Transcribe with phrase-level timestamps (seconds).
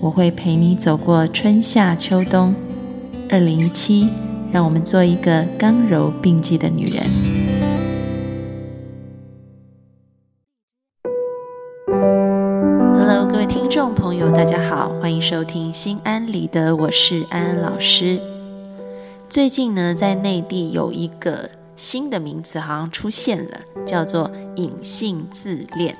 [0.00, 2.54] 我会陪你走过春夏秋冬。
[3.28, 4.08] 二零一七，
[4.52, 7.02] 让我们做一个刚柔并济的女人。
[12.96, 18.20] Hello，各位听众朋友，大家好，欢迎收听《心安理得》，我是安安老师。
[19.28, 25.94] 最近呢，在内地有一个新的名词好像出现了，叫做隐性自恋。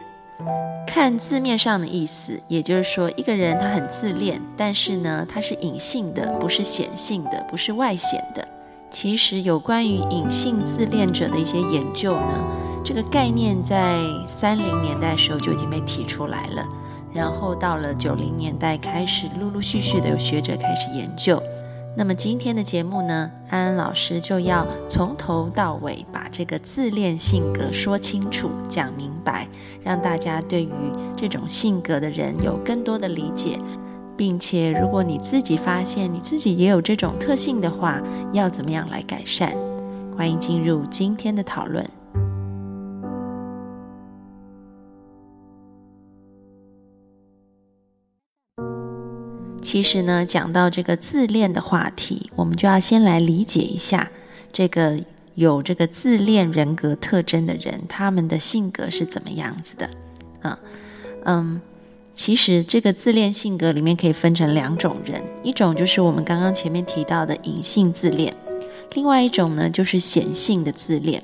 [0.87, 8.46] 看字面上的意思，也就是说，一个人他很自恋，但是呢，他是隐性的，不是显性的，不是外显的。
[8.90, 16.66] 其实有关于隐性自恋者的一些研究呢，这个概念在三零年代的时候就已经被提出来了，
[17.13, 21.43] 然后到了九零年代开始，陆陆续续的有学者开始研究。
[21.99, 29.49] 那么今天的节目呢，安安老师就要从头到尾把这个自恋性格说清楚、讲明白，
[29.82, 30.71] 让大家对于
[31.16, 33.59] 这种性格的人有更多的理解，
[34.16, 38.01] 并且如果你自己发现你自己也有这种特性的话，
[38.32, 39.52] 要怎么样来改善？
[40.16, 41.85] 欢迎进入今天的讨论。
[49.71, 54.10] 其实呢，讲到这个自恋的话题，我们就要先来理解一下
[54.51, 54.99] 这个
[55.35, 59.91] 有这个自恋人格特征的人，他们的性格是怎么样子的。
[60.41, 60.59] 啊，
[61.27, 61.60] 嗯，
[62.15, 68.34] 其实这个自恋性格里面可以分成两种人，一种就是我们刚刚前面提到的隐性自恋，
[68.94, 71.22] 另外一种呢就是显性的自恋。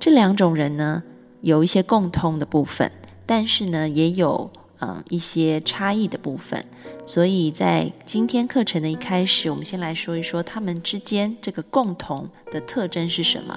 [0.00, 1.00] 这两种人呢
[1.42, 2.90] 有一些共通的部分，
[3.24, 6.64] 但是呢也有嗯一些差异的部分。
[7.04, 13.56] 所以在今天课程的一开始，我们先来说一说他们之间这个共同的特征是什么。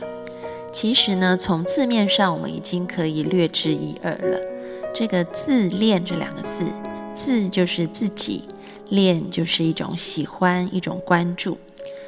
[0.71, 4.39] 其实呢，从字面上我们已经可以略知一二了。
[4.93, 6.65] 这个“自恋”这两个字
[7.13, 8.43] ，“自”就是自己
[8.89, 11.57] ，“恋”就是一种喜欢、一种关注。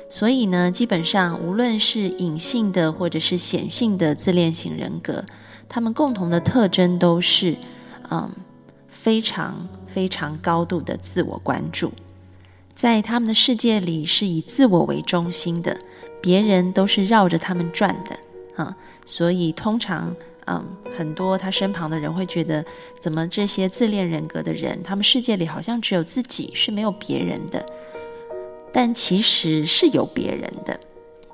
[0.10, 5.26] 所以呢，基本上无论是隐性的或者是显性的自恋型人格，
[5.68, 7.56] 他们共同的特征都是，
[8.12, 8.30] 嗯，
[9.04, 9.56] 非常。
[9.94, 11.92] 非常高度的自我关注，
[12.74, 15.78] 在他们的世界里是以自我为中心的，
[16.20, 18.18] 别人都是绕着他们转的
[18.64, 18.76] 啊。
[19.06, 20.12] 所以通常，
[20.48, 20.66] 嗯，
[20.98, 22.66] 很多他身旁的人会觉得，
[23.00, 27.64] 怎么这些自恋人格的人，他们世界里好像只有自己，是没有别人的。
[28.74, 30.80] 但其实是有别人的，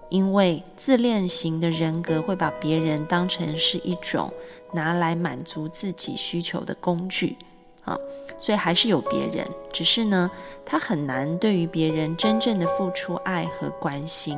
[0.10, 4.30] 因为自恋型的人格会把别人当成是一种
[4.74, 7.38] 拿来满足自己需求的工具。
[7.86, 7.98] 啊，
[8.38, 10.30] 所以还是有别人，只是呢，
[10.66, 14.38] 他很难对于别人真正的付出爱和关心，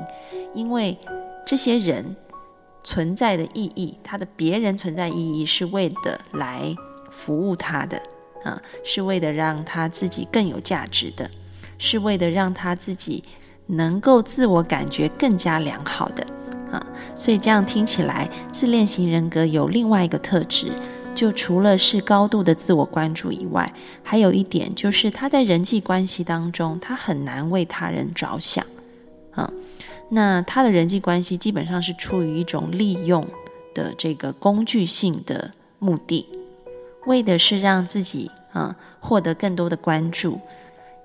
[0.53, 0.97] 因为
[1.45, 2.15] 这些人
[2.83, 6.73] 存在的意义，他的别人存在意义是为的来
[7.09, 8.01] 服务他的，
[8.43, 11.29] 啊，是为了让他自己更有价值的，
[11.77, 13.23] 是为了让他自己
[13.65, 16.25] 能够自我感觉更加良好的，
[16.71, 16.85] 啊，
[17.15, 20.71] 所以这样听起来，自恋型人格有另外一个特质。
[21.13, 28.65] 就除了是高度的自我关注以外，还有一点就是他在人际关系当中，他很难为他人着想，
[29.31, 29.51] 啊，
[30.09, 33.25] 那他的人际关系基本上是出于一种利用
[33.75, 36.27] 的这个工具性的目的，
[37.05, 40.39] 为的是让自己啊获得更多的关注，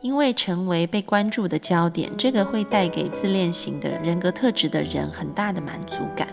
[0.01, 6.29] 因为成为被关注的焦点，这个会带给自恋型的人格特质的人很大的满足感，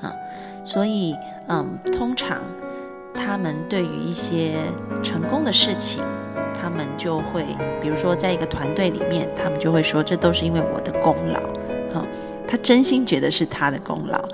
[0.00, 0.12] 啊，
[0.64, 1.14] 所以
[1.46, 2.42] 嗯，通常。
[3.18, 4.54] 他们对于一些
[5.02, 6.02] 成功的事情，
[6.58, 7.44] 他们就会，
[7.82, 11.40] 比如说在一个团队里面，他们就会说，这都是因为我的功劳，
[11.92, 12.06] 哈，
[12.46, 14.28] 他真心觉得是他的功劳，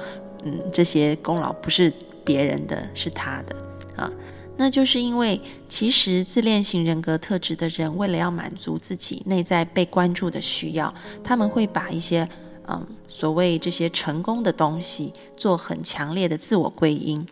[0.44, 1.92] 嗯，这些功劳不是
[2.24, 3.56] 别人的，是他的，
[3.96, 4.12] 啊，
[4.56, 10.92] 那就是因为其实自恋型人格特质的人，为了要满足自己内在被关注的需要，
[11.24, 12.28] 他们会把一些，
[12.68, 17.26] 嗯，所谓这些成功的东西，做很强烈的自我归因，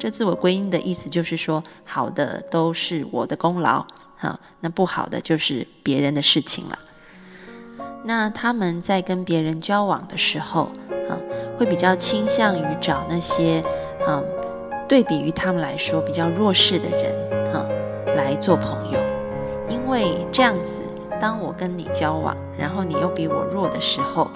[0.00, 3.84] 这自我归因的意思就是说，好的都是我的功劳，
[4.16, 6.78] 哈，那不好的就是别人的事情了。
[8.02, 10.70] 那他们在跟别人交往的时候，
[11.10, 11.20] 啊，
[11.58, 13.62] 会比较倾向于找那些，
[14.08, 14.24] 嗯，
[14.88, 17.68] 对比于他们来说比较弱势的人，哈，
[18.16, 18.98] 来做朋友，
[19.68, 20.78] 因为这样子
[21.20, 24.30] 当我跟你交往，然后你又比我弱的时候，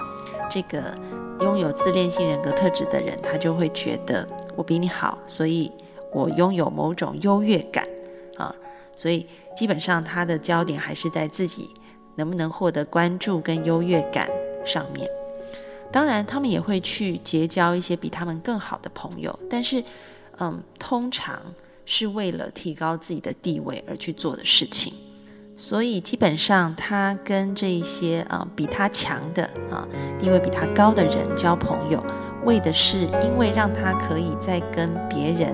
[0.47, 0.95] 这个
[1.41, 5.71] 拥有自恋性人格特质的人，他就会觉得我比你好，所以
[6.11, 7.87] 我拥有某种优越感
[8.37, 8.55] 啊，
[8.95, 9.25] 所以
[9.55, 11.69] 基本上他的焦点还是在自己
[12.15, 14.29] 能不能获得关注跟优越感
[14.65, 15.09] 上面。
[15.91, 19.83] 当然，他们也会去结交一些比他们更好的朋友，但是，
[20.39, 21.39] 嗯，通常
[21.85, 24.93] 是为了提高自己的地位而去做的事情。
[25.55, 29.87] 所以基本上，他跟这一些啊比他强的啊
[30.19, 32.03] 地位比他高的人交朋友，
[32.45, 35.53] 为的是因为让他可以在跟别人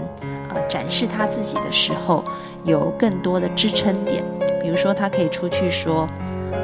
[0.49, 2.23] 啊展示他自己的时候，
[2.63, 4.23] 有更多的支撑点。
[4.61, 6.07] 比如说，他可以出去说：“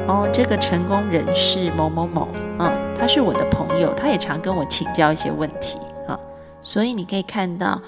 [0.06, 2.28] 哦，这个成功人士某某某，
[2.58, 6.18] 啊，他是我的朋友，他也常跟我请教一些问题啊。”
[6.62, 7.80] 所以你可以看到。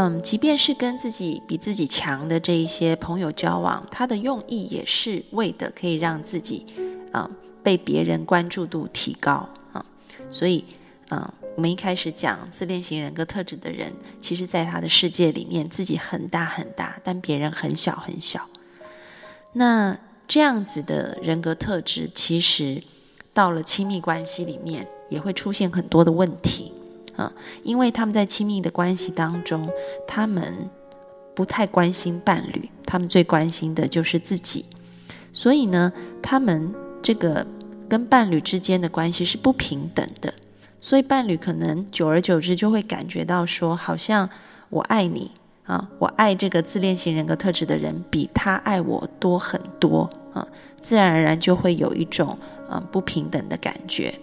[0.00, 6.64] 嗯，即便是跟自己比自己强的这一些朋友交往，他的用意也是为的可以让自己，
[7.12, 7.28] 嗯，
[7.64, 9.84] 被别人关注度提高啊。
[10.30, 10.64] 所以，
[11.10, 11.28] 嗯，
[11.58, 18.48] 我们一开始讲自恋型人格特质的人，其实在他的世界里面，自己很大很大，但别人很小很小。
[19.54, 22.80] 那这样子的人格特质，其实
[23.34, 26.72] 到了亲密关系里面，也会出现很多的问题。
[27.16, 27.32] 啊，
[27.64, 29.68] 因为他们在亲密的关系当中，
[30.06, 30.70] 他们
[31.34, 34.64] 不太关心伴侣，他们最关心的就是自己，
[35.32, 36.72] 所以呢，他们
[37.02, 37.44] 这个
[37.88, 40.32] 跟伴侣之间的关系是不平等的，
[40.80, 44.28] 所以伴侣可能久而久之就会感觉到说，好像
[44.70, 45.32] 我爱你
[45.64, 50.48] 啊，我爱这个自恋型人格特质的人比他爱我多很多啊，
[50.80, 52.38] 自然而然就会有一种
[52.70, 54.14] 嗯不平等的感觉。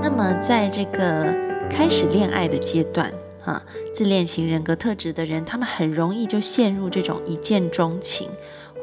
[0.00, 1.34] 那么在这个
[1.68, 3.12] 开始恋爱的阶段，
[3.44, 3.62] 啊，
[3.92, 8.28] 自恋型人格特质的人，他们很容易就陷入这种一见钟情，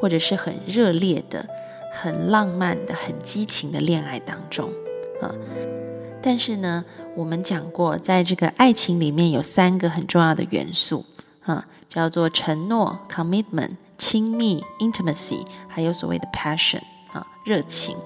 [0.00, 1.46] 或者是很热烈的、
[1.92, 4.70] 很浪漫的、很激情的恋爱当中，
[5.20, 5.34] 啊。
[6.22, 6.84] 但是呢，
[7.16, 11.04] 我们讲过，在这个爱情里面有三个很重要的元素，
[11.42, 16.82] 啊，叫做承诺 （commitment）、亲密 （intimacy），还有所谓的 passion，
[17.12, 17.96] 啊，热情。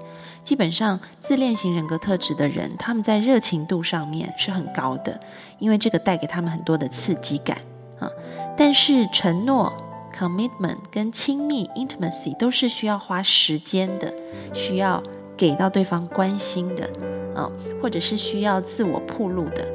[0.46, 5.18] 基本上，自恋型人格特质的人，他们在热情度上面是很高的，
[5.58, 7.58] 因为这个带给他们很多的刺激感
[7.98, 8.08] 啊。
[8.56, 9.72] 但是，承诺
[10.16, 14.14] （commitment） 跟亲密 （intimacy） 都是需要花时间的，
[14.54, 15.02] 需要
[15.36, 16.88] 给到对方关心的
[17.34, 17.50] 啊，
[17.82, 19.66] 或者是需要自我铺露的。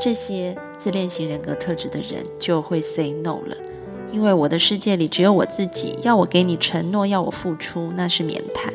[0.00, 3.56] 这些自恋型人格特质的人就会 say no 了，
[4.10, 8.74] 因为我的世界里只有我自己，要我给你承诺，要我付出，那是免谈。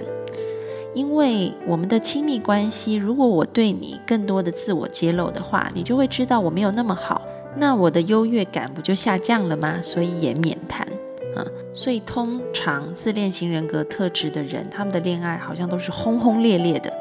[0.98, 7.22] 因为我们的亲密关系，如果我对你更多的自我揭露的话，你就会知道我没有那么好，
[7.56, 9.80] 那我的优越感不就下降了吗？
[9.80, 10.88] 所以也免谈
[11.36, 11.46] 啊。
[11.76, 16.92] 所以通常自恋型人格特质的人，他们的恋爱好像都是轰轰烈烈的，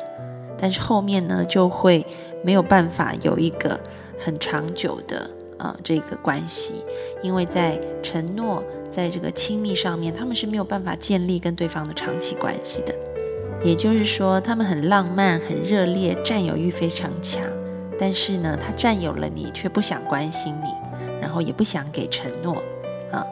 [0.60, 2.04] 但是后面呢就会
[2.44, 3.80] 没有办法有一个
[4.18, 6.74] 很长久的啊这个关系，
[7.22, 12.94] 因为在承诺在这个亲密上面，他们是没有办法建立跟对方的长期关系的。
[13.64, 17.42] 也就是说，他们很浪漫、很热烈，占有欲非常强。
[17.98, 20.68] 但是呢，他占有了你，却不想关心你，
[21.20, 22.62] 然后也不想给承诺，
[23.10, 23.26] 啊，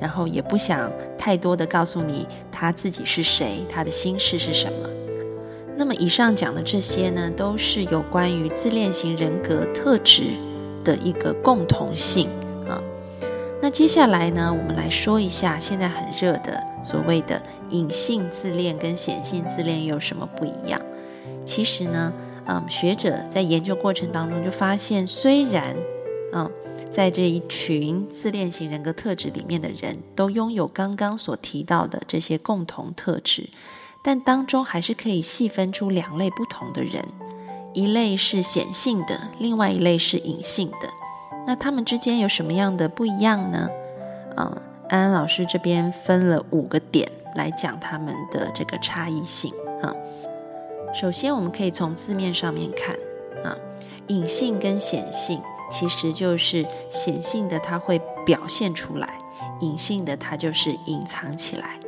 [0.00, 4.88] 然后也不想太多的告诉你他自己是谁，他的心事是什么。
[5.76, 10.22] 那么，以上讲的这些呢，都是有关于自恋型人格特质
[10.84, 12.28] 的一个共同性
[12.68, 12.80] 啊。
[13.60, 17.42] 那接下来呢，我们来说一下现在很热的所谓的。
[17.70, 20.80] 隐性自恋跟显性自恋又有什么不一样？
[21.44, 22.12] 其实呢，
[22.46, 25.76] 嗯，学者在研究过程当中就发现，虽然，
[26.32, 26.50] 嗯，
[26.90, 33.48] 在这一群自恋型人格特质里面的人都拥有刚刚所提到的这些共同特质，
[34.02, 37.04] 但当中还是可以细分出两类不同的人，
[37.72, 40.88] 一类是显性的，另外一类是隐性的。
[41.46, 43.68] 那他们之间有什么样的不一样呢？
[44.36, 47.08] 嗯，安安老师这边分了五个点。
[47.36, 49.52] 来讲他们的这个差异性
[49.82, 49.94] 啊。
[50.92, 52.96] 首先，我们可以从字面上面看
[53.44, 53.56] 啊，
[54.08, 55.40] 隐性跟显性
[55.70, 59.06] 其实就是显性的，它会表现出来；
[59.60, 61.78] 隐性的，它就是隐藏起来。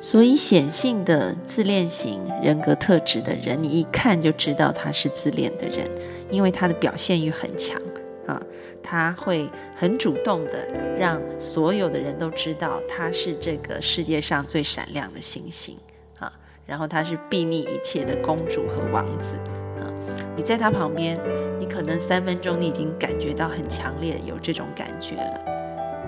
[0.00, 5.90] 所以，显性的自恋型人格特质的人，你一看就知道他是自恋的人，
[6.30, 7.80] 因为他的表现欲很强
[8.26, 8.40] 啊。
[8.88, 15.76] 他会很主动的让所有的人都知道他是这个世界上最闪亮的星星
[16.20, 16.32] 啊，
[16.64, 19.34] 然后他是睥睨一切的公主和王子
[19.80, 19.90] 啊，
[20.36, 21.18] 你在他旁边，
[21.58, 25.40] 你可能三分钟你已经感觉到很强烈有这种感觉了。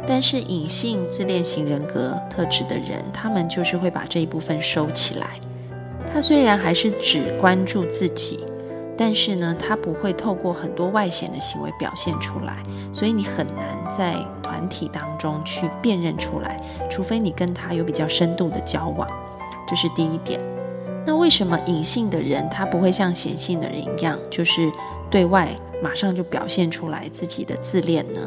[0.07, 5.41] 但是隐性自恋型人格特质的人，他们就是会把这一部分收起来。
[6.11, 8.41] 他虽然还是只关注自己，
[8.99, 12.61] 但是呢，他不会透过很多外显的行为表现出来，
[12.93, 19.09] 所以你很难在团体当中去辨认出来，除非你跟他有比较深度的交往。
[19.69, 20.41] 这是第一点。
[21.07, 24.71] 那为什么隐性的人他不会像显性的人一样，就是
[25.09, 25.49] 对外
[25.81, 28.21] 马上就表现出来自己的自恋呢？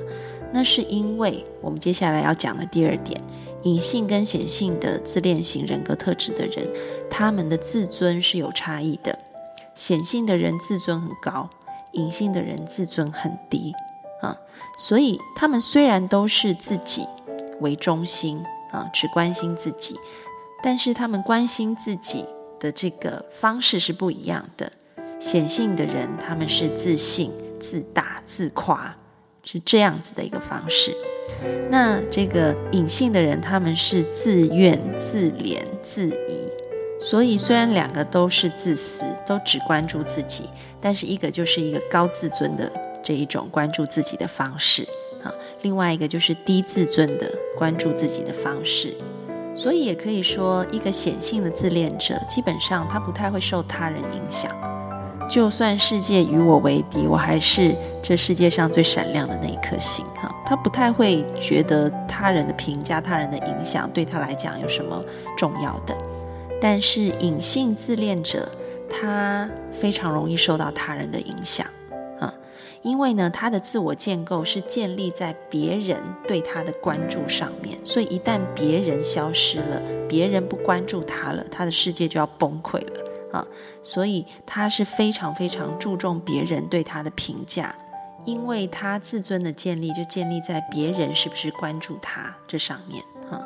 [0.53, 3.19] 那是因为我们接下来要讲的第二点，
[3.63, 6.67] 隐性跟显性的自恋型人格特质的人，
[7.09, 9.17] 他们的自尊是有差异的。
[9.75, 11.49] 显性的人自尊很高，
[11.93, 13.73] 隐性的人自尊很低
[14.21, 14.37] 啊。
[14.77, 17.05] 所以他们虽然都是自己
[17.59, 19.99] 为中心啊，只关心自己，
[20.63, 22.25] 但是他们关心自己
[22.59, 24.71] 的这个方式是不一样的。
[25.19, 28.95] 显性的人他们是自信、自大、自夸。
[29.43, 30.95] 是这样子的一个方式，
[31.71, 36.47] 那这个隐性的人，他们是自怨、自怜、自疑，
[37.01, 40.47] 所以虽然两个都是自私，都只关注自己，
[40.79, 44.87] 但是一个就是一个高自尊的这一种关注自己的方式
[45.23, 47.27] 啊，另外一个就是低自尊的
[47.57, 48.95] 关注自己的方式，
[49.55, 54.51] 所以也可以说，一个显性的自恋者，基本上他不太会受他人影响。
[55.27, 60.05] 就算世界与我为敌，我还是这世界上最闪亮的那一颗星。
[60.21, 65.03] 哈，他不太会觉得他人的评价、他人的影响对他来讲有什么
[65.37, 65.95] 重要的。
[66.61, 68.47] 但是隐性自恋者，
[68.87, 69.49] 他
[69.79, 71.65] 非常容易受到他人的影响
[72.19, 72.31] 啊，
[72.83, 83.01] 因为呢，他的自我建构是建立在别人对他的关注上面，所以一旦别人消失了，别人不关注他了，他的世界就要崩溃了。
[83.31, 83.47] 啊，
[83.81, 87.73] 所以他是非常非常注重别人对他的评价，
[88.25, 93.01] 因为他自尊的建立就建立在别人是不是关注他这上面
[93.31, 93.41] 啊，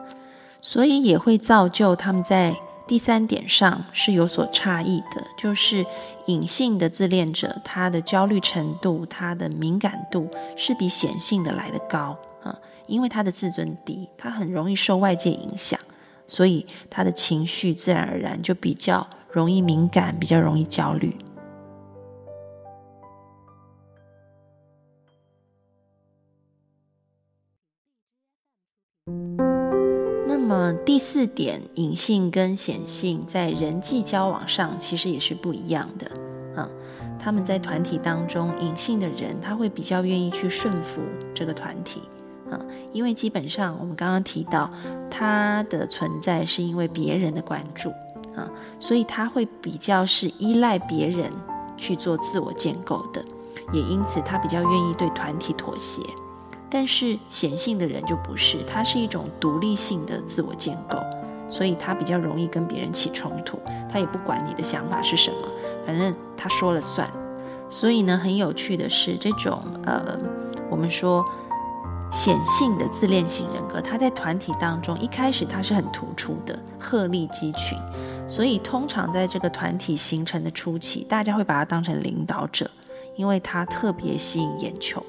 [0.60, 2.56] 所以也会造就他们在
[2.88, 5.86] 第三点上是有所差异的，就是
[6.28, 12.56] 隐性的自恋者，他的焦虑程度、他的敏感度是比显性的来得高啊，
[12.88, 15.80] 因为他的自尊低，他很容易受外界影响，
[16.28, 19.08] 所以他的情绪自然而然就比较。
[19.32, 21.14] 容易敏感，比较容易焦虑。
[30.56, 36.08] 么第四点，隐性跟显性在人际交往上其实也是不一样的
[36.56, 36.70] 啊。
[37.20, 41.02] 他们在团体当中，隐性的人他会比较愿意去顺服
[41.34, 42.02] 这个团体
[42.50, 42.58] 啊，
[42.94, 44.70] 因为基本上我们刚刚提到，
[45.12, 47.92] 他的存在是因为别人的关注。
[48.36, 51.32] 啊，所以他会比较是依赖别人
[51.78, 53.24] 去做自我建构的，
[53.74, 56.02] 也因此他比较愿意对团体妥协。
[56.76, 60.98] 但是显性的人就不是，他是一种独立性的自我建构，
[61.50, 63.58] 所以他比较容易跟别人起冲突。
[63.90, 65.38] 他也不管你的想法是什么，
[65.88, 67.10] 反正他说了算。
[67.70, 70.20] 所以呢，很有趣的是，这种呃，
[70.70, 71.26] 我们说
[72.12, 77.78] 显性的自恋型人格，他在团体当中一开始他是很突出的，鹤立鸡群。
[78.28, 82.70] 所以，通常在这个团体形成的初期，大家会把他当成领导者，
[83.16, 85.02] 因为他特别吸引眼球。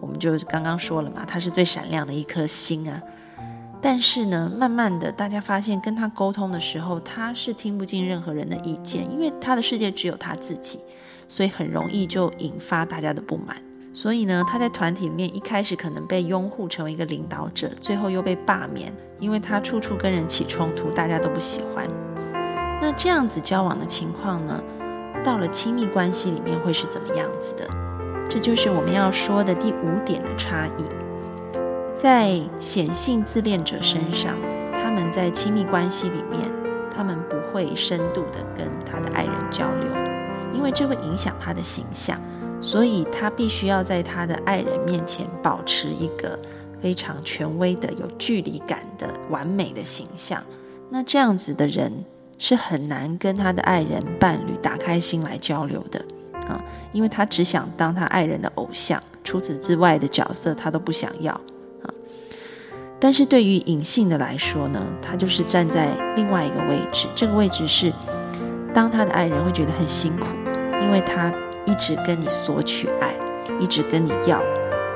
[0.00, 3.00] 我们就刚刚说了嘛，他是最闪亮的一颗星啊。
[3.80, 10.80] 但是呢，慢慢的，大家发现跟他沟通的时候，他是听不进任何人的意见，因为他的世界只有他自己，
[11.28, 13.56] 所以很容易就引发大家的不满。
[13.94, 21.86] 所以呢，他在团体里面一开始可能被拥护成为一个领导者，最后又被罢免，因为他处处跟人起冲突，大家都不喜欢。
[22.82, 24.62] 那这样子交往的情况呢，
[25.24, 27.87] 到了亲密关系里面会是怎么样子的？
[28.28, 30.84] 这就是我们要说的第五点的差异。
[31.94, 34.36] 在显性自恋者身上，
[34.72, 36.48] 他们在亲密关系里面，
[36.94, 39.88] 他们不会深度的跟他的爱人交流，
[40.54, 42.20] 因为这会影响他的形象。
[42.60, 46.36] 所以他必须要在他的爱人面前保持一个
[46.82, 50.42] 非常权威的、有距离感的完美的形象。
[50.90, 52.04] 那这样子的人
[52.36, 56.04] 是很难跟他的爱人、伴侣打开心来交流的
[56.48, 56.60] 啊，
[56.92, 61.92] 因为他只想当他爱人的偶像，除此之外的角色他都不想要啊。
[62.98, 67.92] 但是对于隐性的来说呢，他就是站在另外一个位置，这个位置是
[68.74, 70.24] 当他的爱人会觉得很辛苦，
[70.82, 71.32] 因为他。
[71.66, 73.14] 一直跟你索取爱，
[73.60, 74.42] 一直跟你要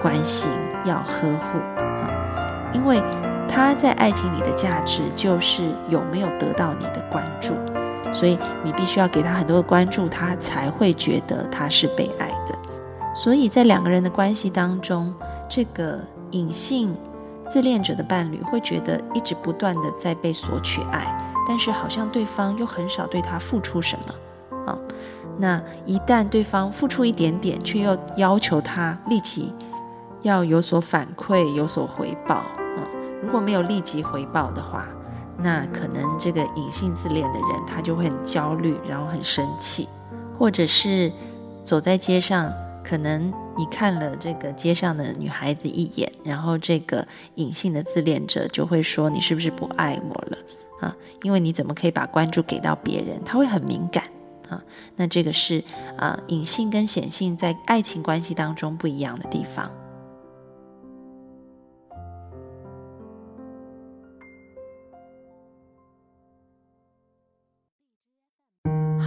[0.00, 0.49] 关心、
[0.87, 2.09] 要呵护啊，
[2.73, 2.99] 因为
[3.47, 7.52] 他在爱情里的价值就是有没有得到你的关注。
[8.12, 12.59] 所以你必须要给他很多的关注，他才会觉得他是被爱的。
[13.14, 15.12] 所以在两个人的关系当中，
[15.49, 16.00] 这个
[16.31, 16.95] 隐性
[17.47, 24.78] 自恋者的伴侣会觉得一直不断的在被索取爱，但是好像对方又很少对他付出什么啊。
[25.38, 29.52] 那一旦对方付出一点点，却又要求他立即
[30.23, 32.81] 要有所反馈、有所回报啊。
[33.23, 34.87] 如果没有立即回报的话，
[35.42, 39.88] 那可能这个隐性自恋的人他就会很焦虑，然后很生气，
[40.38, 41.12] 或者是
[41.64, 42.52] 走在街上。
[42.84, 47.06] 可能你看了这个街上的女孩子一眼，然后这个
[47.37, 50.38] 隐性的自恋者就会说：“你是不是不爱我了？”
[50.82, 53.22] 啊，因为你怎么可以把关注给到别人？
[53.25, 54.02] 他会很敏感
[54.49, 54.61] 啊。
[54.96, 55.62] 那这个是
[55.96, 59.70] 啊，隐性跟显性在爱情关系当中不一样的地方。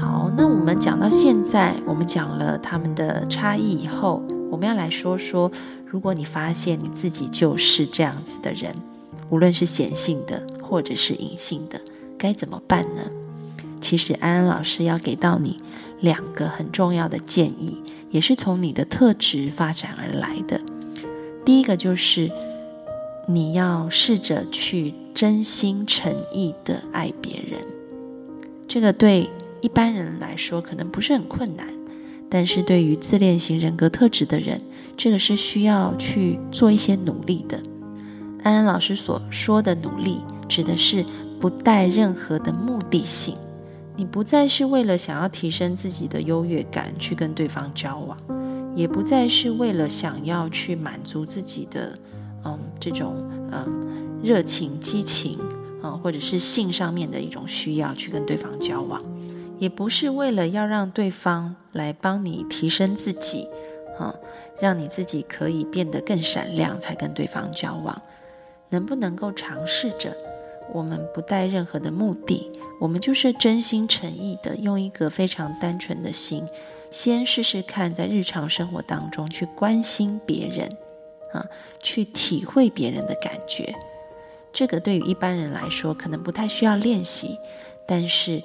[0.06, 4.22] 好那我们讲到现在，我们讲了他们的差异以后，
[4.52, 5.52] 我们要来说说，
[5.84, 8.72] 如果你发现你自己就是这样子的人，
[9.32, 11.82] 无论是显性的或者是隐性的，
[12.20, 13.02] 该怎么办呢？
[13.82, 15.58] 其实安安老师要给到你
[16.02, 17.82] 两个很重要的建议，
[18.12, 20.62] 也是从你的特质发展而来的。
[21.44, 22.30] 第一个就是
[23.28, 27.60] 你要试着去真心诚意的爱别人，
[28.68, 29.28] 这个对。
[29.66, 31.68] 一般人来说可能不是很困难，
[32.30, 34.62] 但是对于自恋型人格特质的人，
[34.96, 37.60] 这个是需要去做一些努力的。
[38.44, 41.04] 安安老师所说的努力，指的是
[41.40, 43.36] 不带任何的目的性，
[43.96, 48.16] 你不再是为了想要提升自己的优越感去跟对方交往，
[48.76, 51.98] 也不再是为了想要去满足自己的
[52.46, 53.16] 嗯这种
[53.52, 55.40] 嗯热情激情
[55.82, 59.02] 啊，或者是性上面的一种需要去跟对方交往。
[59.58, 63.48] 也不是为了要让对方来帮你提升自己，
[63.98, 64.14] 啊，
[64.60, 68.02] 让你自己可以变得更闪亮才跟对方交往。
[68.70, 70.16] 能不能够尝试着，
[70.74, 76.46] 我们不带任何的目的，我们就是真心诚意的，用一个非常单纯的心，
[76.92, 80.68] 先试试看，在日常生活当中去关心别人，
[81.32, 81.46] 啊，
[81.82, 83.74] 去体会别人的感觉。
[84.52, 87.38] 这个对于一般人来说，可能不太需要练习，
[87.88, 88.44] 但是。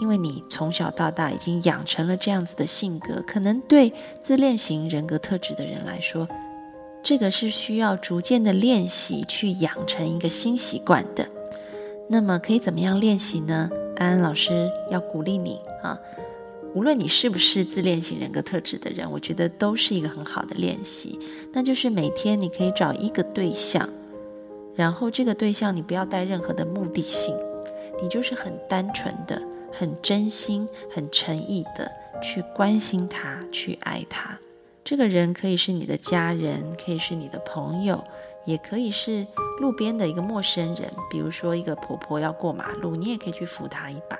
[0.00, 6.28] 因为你从小到大已经养成了这样子的性格，可能对自恋型人格特质的人来说，
[7.02, 11.28] 这个是需要逐渐的练习去养成一个新习惯的。
[12.08, 13.70] 那么可以怎么样练习呢？
[13.96, 15.98] 安安老师要鼓励你啊，
[16.74, 21.18] 无论你是不是自恋型人格特质的人，我觉得都是一个很好的练习。
[21.52, 23.88] 那就是每天你可以找一个对象，
[24.74, 27.32] 然后这个对象你不要带任何的目的性，
[28.02, 29.40] 你就是很单纯的。
[29.78, 31.90] 很真心、很诚意的
[32.22, 34.38] 去关心他、去爱他。
[34.84, 38.04] 这个人可以是你的家人，可以是你的朋友，
[38.44, 39.26] 也可以是
[39.60, 40.90] 路边的一个陌生人。
[41.10, 44.18] 比如说，一个婆婆要过马路，你也可以去扶她一把。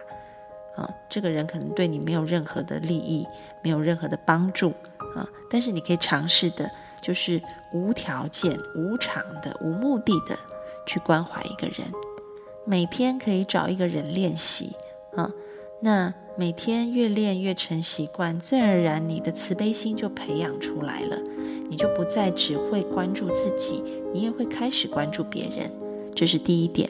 [0.83, 3.27] 啊，这个人可能对你没有任何的利益，
[3.62, 4.73] 没有任何的帮助
[5.14, 6.69] 啊，但是你可以尝试的，
[7.01, 7.40] 就是
[7.73, 10.37] 无条件、无偿的、无目的的
[10.85, 11.87] 去关怀一个人。
[12.64, 14.75] 每天可以找一个人练习
[15.14, 15.31] 啊。
[15.85, 21.18] 那每天越练越成习惯，自然而然你的慈悲心就培养出来了，
[21.68, 25.70] 你就不再只会关注自己，你也会开始关注别人，
[26.14, 26.88] 这是第一点。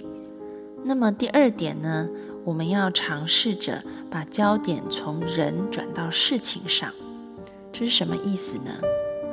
[0.85, 2.09] 那么第二点呢？
[2.45, 6.93] 我们要尝试着把焦点从人转到事情上，
[7.73, 8.71] 这是什么意思呢？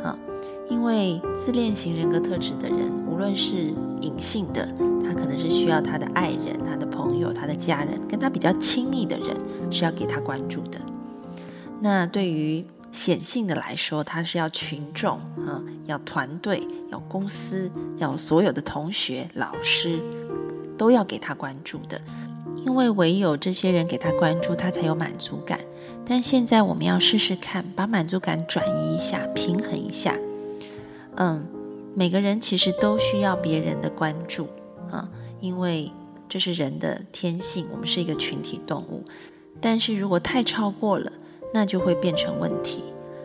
[0.04, 0.18] 啊，
[0.72, 3.72] 因为自恋型人格特质的人，无论是
[4.02, 4.68] 隐性的。
[5.12, 9.36] 他可能是需要他的爱人、他的朋友、他的家人，跟他比较亲密的人
[9.70, 10.80] 是要给他关注的。
[11.82, 20.00] 那对于显性的来说，他是要群众啊，要团队，要公司，要所有的同学、老师
[20.78, 22.00] 都要给他关注的。
[22.66, 25.60] 因为唯有这些人给他关注，他才有满足感。
[26.06, 30.16] 但现在我们要试试看，把满足感转移一下，平衡一下。
[31.16, 31.46] 嗯，
[31.96, 34.48] 每个人其实都需要别人的关注。
[34.92, 35.92] 啊，因为
[36.30, 39.04] 这是人的天性，我们是一个群体动物。
[39.60, 41.12] 但是如果太超过了，
[41.54, 42.84] 那就会变成问题。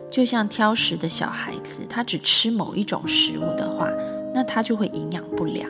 [0.09, 3.91] 就像挑食的小孩子，他只吃某一种食物的话，
[4.33, 5.69] 那他就会营养不良。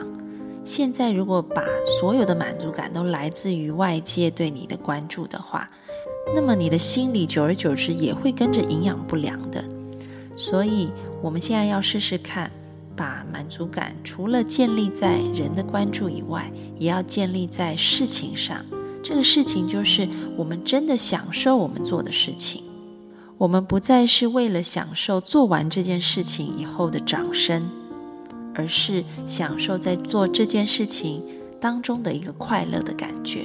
[0.64, 1.64] 现在如果把
[2.00, 5.66] 所有的满足感都来自于外界对你的关注的话，
[6.34, 9.64] 那么你的心理久而久之也会跟着营养不良的。
[10.36, 12.50] 所以我们现在要试试看。
[12.98, 18.60] 把满足感除了建立在人的关注以外，也要建立在事情上，
[19.04, 22.64] 这个事情就是我们真的享受我们做的事情，
[23.38, 27.70] 我们不再是为了享受做完这件事情以后的掌声，
[28.52, 31.22] 而是享受在做这件事情
[31.60, 33.44] 当中的一个快乐的感觉。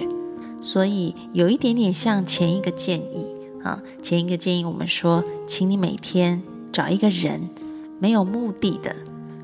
[0.60, 3.28] 所以有一点点像前一个建议
[3.64, 7.50] 啊，前一个建议我们说，请你每天找一个人，
[8.00, 8.96] 没有目的的。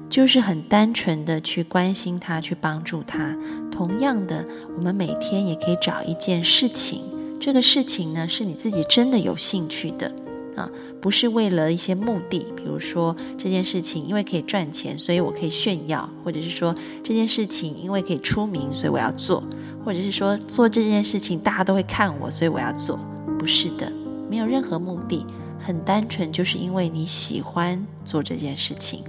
[0.10, 3.36] 就是很单纯的去关心他，去帮助他。
[3.72, 4.44] 同样的，
[4.76, 7.04] 我们每天也可以找一件事情，
[7.40, 10.12] 这个事情呢是你自己真的有兴趣的
[10.56, 10.70] 啊，
[11.00, 12.48] 不是为了一些目的。
[12.58, 19.44] 比如说这件事情因为可以赚钱，所以我可以炫耀；或者是说这件事情因为可以出名，所以我要做；
[19.86, 23.00] 或者是说做这件事情大家都会看我，所以我要做。
[23.38, 23.90] 不是的，
[24.30, 25.26] 没有任何目的，
[25.60, 29.04] 很单纯，就是因为你喜欢做这件事情。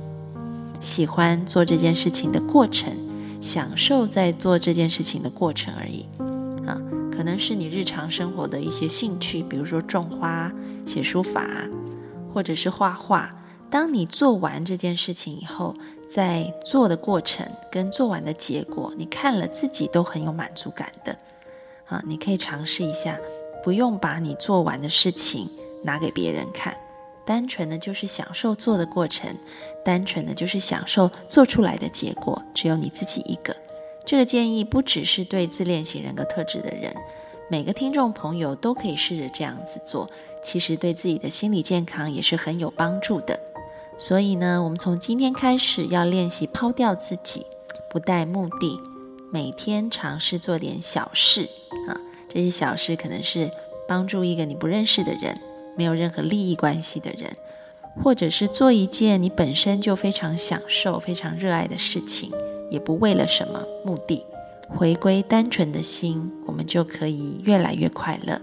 [0.80, 2.90] 喜欢做这件事情的过程，
[3.40, 6.06] 享受在做这件事情的过程而已，
[6.66, 6.80] 啊，
[7.14, 10.50] 可能是你日常生活的一些兴趣，比如说种花、
[10.86, 11.46] 写书法，
[12.32, 13.30] 或者是画画。
[13.68, 15.74] 当你做完这件事情以后，
[16.08, 21.16] 在做的过程跟做完的结果，你看了自己都很有满足感的，
[21.86, 23.16] 啊，你可以尝试一下，
[23.62, 25.48] 不用把你做完的事情
[25.84, 26.74] 拿给别人看。
[27.26, 29.34] 单纯的就是享受做的过程，
[29.84, 33.54] 单纯的就是享受做出来的结果，只有你自己一个。
[34.04, 36.92] 这个建议不只是对自恋型人格特质的人，
[37.48, 40.08] 每个听众朋友都可以试着这样子做，
[40.42, 43.38] 其实对自己的心理健康也是很有帮助的。
[43.98, 47.44] 所以呢，我们从今天开始要练习抛掉自己，
[47.90, 48.80] 不带目的，
[49.30, 51.48] 每天尝试做点小事
[51.86, 51.94] 啊，
[52.28, 53.50] 这些小事可能是
[53.86, 55.38] 帮助一个你不认识的人。
[55.80, 57.34] 没有任何利益关系的人，
[58.04, 62.30] 或者是做一件你本身就非常享受、非常热爱的事情，
[62.70, 64.22] 也不为了什么目的，
[64.68, 68.38] 回归单纯的心，我们就可以越来越快乐。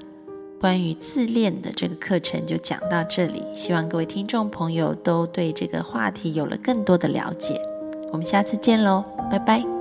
[0.60, 7.62] 关于自恋的这个课程就讲到这里，希望各位听众朋友都对这个话题有了更多的了解。
[8.12, 9.77] 我们下次见喽，拜拜。